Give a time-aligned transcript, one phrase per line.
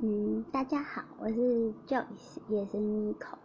[0.00, 3.36] 嗯，大家好，我是 Joyce，也是 Nico。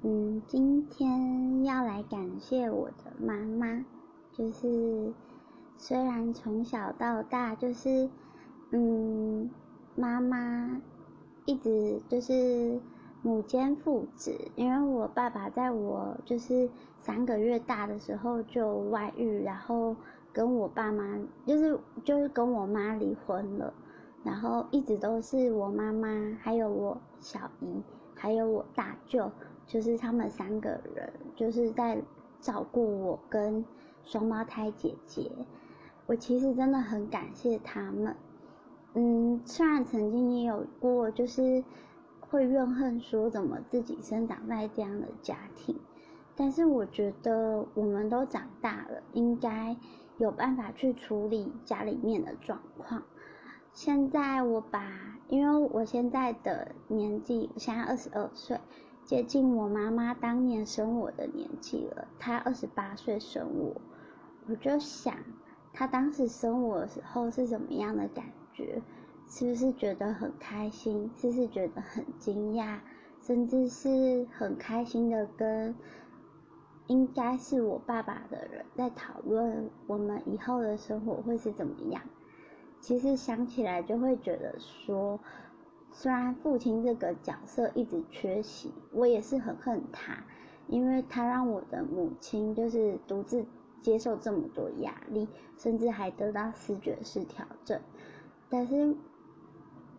[0.00, 3.84] 嗯，今天要来感谢我的妈妈，
[4.32, 5.12] 就是
[5.76, 8.08] 虽然从小到大就是
[8.70, 9.50] 嗯，
[9.94, 10.80] 妈妈
[11.44, 12.80] 一直就是
[13.20, 16.70] 母兼父职，因为我爸爸在我就是
[17.02, 19.94] 三个月大的时候就外遇，然后
[20.32, 23.74] 跟我爸妈就是就是跟我妈离婚了。
[24.24, 26.08] 然后一直都是我妈妈，
[26.40, 27.82] 还有我小姨，
[28.14, 29.30] 还有我大舅，
[29.66, 32.02] 就是他们三个人，就是在
[32.40, 33.64] 照顾我跟
[34.02, 35.30] 双胞胎姐姐。
[36.06, 38.16] 我其实真的很感谢他们。
[38.94, 41.62] 嗯，虽然曾经也有过，就是
[42.20, 45.76] 会怨恨说怎么自己生长在这样的家庭，
[46.34, 49.76] 但是我觉得我们都长大了，应该
[50.16, 53.02] 有办法去处理家里面的状况。
[53.74, 58.60] 现在我把，因为我现在的年纪，我现在二十二岁，
[59.04, 62.06] 接近我妈妈当年生我的年纪了。
[62.20, 63.74] 她二十八岁生我，
[64.46, 65.16] 我就想，
[65.72, 68.80] 她当时生我的时候是怎么样的感觉？
[69.26, 71.10] 是不是觉得很开心？
[71.16, 72.78] 是不是觉得很惊讶？
[73.22, 75.74] 甚至是很开心的跟，
[76.86, 82.00] 应该是我爸爸的人在讨论我们以后的生活会是怎么样？
[82.84, 85.18] 其实想起来就会觉得说，
[85.90, 90.22] 虽然父亲这个角色一直缺席，我也是很恨他，
[90.68, 93.46] 因为他让我的母亲就是独自
[93.80, 97.80] 接受这么多压力，甚至还得到视觉失调症。
[98.50, 98.94] 但是，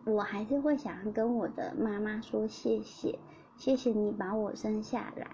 [0.04, 3.18] 我还是会想要跟我的妈妈说谢谢，
[3.56, 5.26] 谢谢你把我生下来，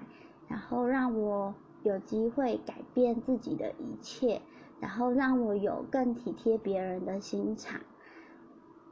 [0.48, 4.40] 然后让我有机会改变自己的一切。
[4.82, 7.80] 然后让我有更体贴别人的心肠，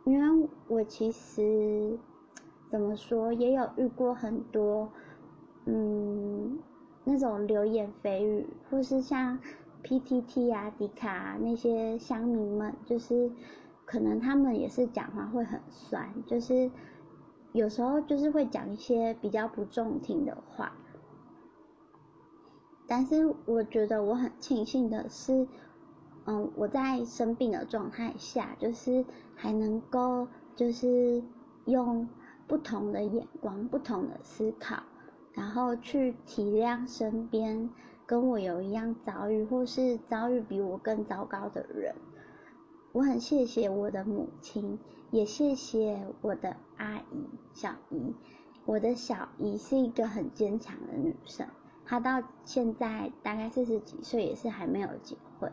[0.05, 1.99] 因为我其实
[2.71, 4.89] 怎么说也有遇过很多，
[5.65, 6.61] 嗯，
[7.03, 9.41] 那种流言蜚语，或是像
[9.83, 13.29] PTT 啊、迪卡那些乡民们，就是
[13.85, 16.71] 可能他们也是讲话会很酸，就是
[17.53, 20.73] 有时候就是会讲一些比较不中听的话。
[22.87, 25.49] 但是我觉得我很庆幸的是。
[26.31, 29.05] 嗯，我在生病的状态下，就是
[29.35, 31.25] 还能够，就是
[31.65, 32.09] 用
[32.47, 34.81] 不同的眼光、不同的思考，
[35.33, 37.69] 然后去体谅身边
[38.07, 41.97] 跟我有一样遭遇，或是遭遇比我更糟糕的人。
[42.93, 44.79] 我很谢谢我的母亲，
[45.11, 48.15] 也谢谢我的阿姨、小姨。
[48.67, 51.49] 我的小姨是一个很坚强的女生，
[51.85, 55.51] 她到现在大概四十几岁，也是还没有结婚。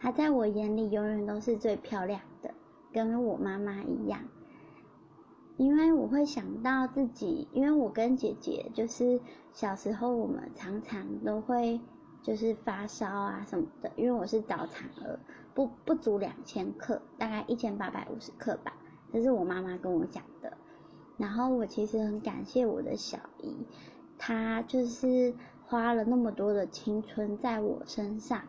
[0.00, 2.54] 她在我眼里永远都是最漂亮的，
[2.92, 4.20] 跟我妈妈一样。
[5.56, 9.20] 因为我会想到自己，因为我跟姐姐就是
[9.52, 11.80] 小时候我们常常都会
[12.22, 15.18] 就是发烧啊什么的，因为我是早产儿，
[15.54, 18.74] 不不足两千克，大概一千八百五十克吧，
[19.12, 20.56] 这是我妈妈跟我讲的。
[21.16, 23.66] 然后我其实很感谢我的小姨，
[24.16, 25.34] 她就是
[25.66, 28.42] 花了那么多的青春在我身上。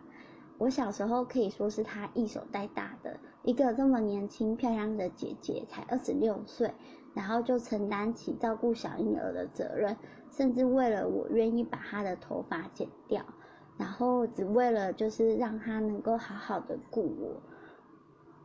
[0.59, 6.73] 我小时候可以说是他一手带大的，一个这么年轻漂亮的姐姐，才二十六岁，
[7.13, 9.95] 然后就承担起照顾小婴儿的责任，
[10.29, 13.25] 甚至为了我愿意把她的头发剪掉，
[13.77, 17.41] 然后只为了就是让她能够好好的顾我。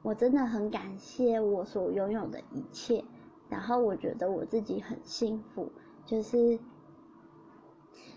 [0.03, 3.05] 我真的很感谢我所拥有的一切，
[3.49, 5.73] 然后我觉得我自己很幸福，
[6.07, 6.61] 就是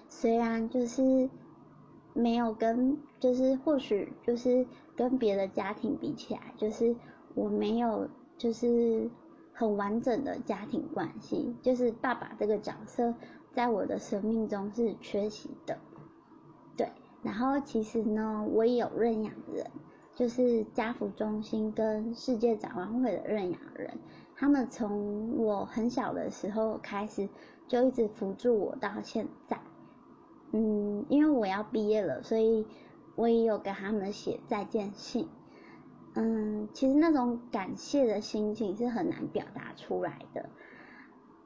[0.07, 1.29] 虽然就是。
[2.13, 6.95] 没有跟，就是或许就是跟别的家庭比起来，就是
[7.35, 8.07] 我没有
[8.37, 9.09] 就是
[9.53, 13.13] 很完整的家庭关系，就是爸爸这个角色
[13.53, 15.77] 在我的生命中是缺席的，
[16.75, 16.89] 对。
[17.23, 19.65] 然后其实呢，我也有认养人，
[20.13, 23.97] 就是家福中心跟世界展望会的认养人，
[24.35, 27.27] 他们从我很小的时候开始
[27.67, 29.59] 就一直扶助我到现在。
[30.51, 32.65] 嗯，因为我要毕业了，所以
[33.17, 35.27] 我也有给他们写再见信。
[36.13, 40.49] 嗯，其实那种感谢的心情是很难表达出来的。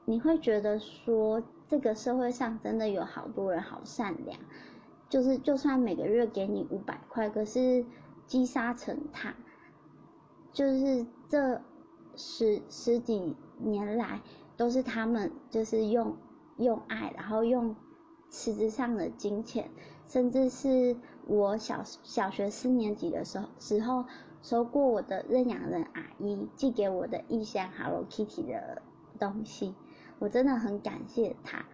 [0.04, 4.38] 你会觉得说，这个社会上真的有好多人好善良，
[5.08, 7.86] 就是就算每个月给你五百块，可是
[8.28, 9.34] 积沙成塔，
[10.52, 11.62] 就是这
[12.18, 14.22] 十十几年来
[14.58, 16.18] 都是他们就是用
[16.58, 17.74] 用爱，然后用。
[18.32, 19.70] 实质上的金钱，
[20.08, 20.96] 甚至是
[21.28, 24.06] 我小小学四年级的时候时候
[24.42, 28.82] 收过我的认养人阿姨寄给我的一箱 Hello Kitty 的
[29.20, 29.76] 东西，
[30.18, 31.66] 我真的很感谢他。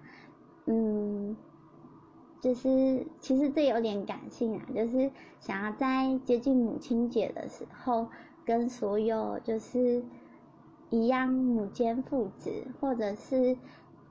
[0.66, 1.38] 嗯，
[2.42, 8.08] 就是其实这有点感性啊，就是想要在接近母亲节的时候，
[8.46, 10.04] 跟所有就是
[10.90, 13.58] 一样母兼父子，或者是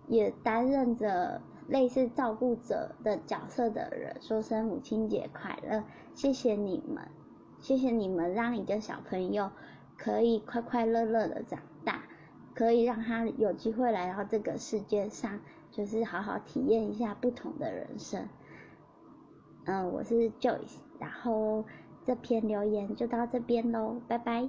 [0.08, 5.84] 也担任着类似照顾者的角色的人，说声母亲节快乐，
[6.14, 7.08] 谢谢你们，
[7.60, 9.50] 谢谢你们让一个小朋友
[9.96, 12.04] 可以快快乐乐的长大，
[12.54, 15.40] 可以让他有机会来到这个世界上。
[15.72, 18.26] 就是好好体验一下不同的人生。
[19.66, 21.66] 嗯，我是 Joyce，然后
[22.02, 24.48] 这篇留言就到这边喽，拜拜。